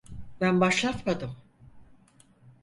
[0.41, 1.35] Ben başlatmadım.